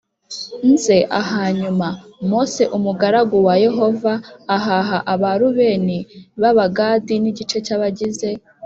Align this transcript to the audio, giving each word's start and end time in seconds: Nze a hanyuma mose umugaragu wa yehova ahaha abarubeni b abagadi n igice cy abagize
Nze 0.71 0.97
a 1.19 1.21
hanyuma 1.31 1.87
mose 2.29 2.63
umugaragu 2.77 3.35
wa 3.47 3.55
yehova 3.65 4.13
ahaha 4.55 4.97
abarubeni 5.13 5.97
b 6.41 6.43
abagadi 6.51 7.15
n 7.19 7.25
igice 7.31 7.57
cy 7.67 7.73
abagize 7.75 8.29